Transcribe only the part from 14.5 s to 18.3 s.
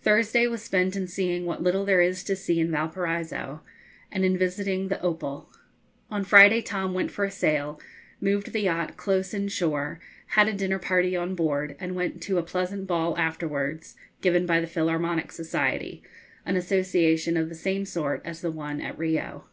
the Philharmonic Society, an association of the same sort